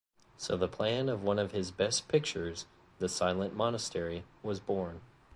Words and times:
So 0.35 0.57
the 0.57 0.67
plan 0.67 1.09
of 1.09 1.21
one 1.21 1.37
of 1.37 1.51
his 1.51 1.69
best 1.69 2.07
pictures, 2.07 2.65
"The 2.97 3.07
Silent 3.07 3.55
Monastery", 3.55 4.23
was 4.41 4.59
born. 4.59 5.01